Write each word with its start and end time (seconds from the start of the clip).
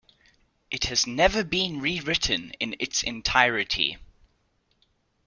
It 0.71 0.85
has 0.85 1.05
never 1.05 1.43
been 1.43 1.79
rewritten 1.79 2.53
in 2.59 2.75
its 2.79 3.03
entirety. 3.03 3.97